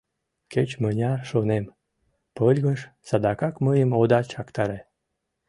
[0.51, 1.65] «Кеч-мыняр,— шонем,—
[2.35, 4.79] пыльгыж, садыгак мыйым ода чактаре».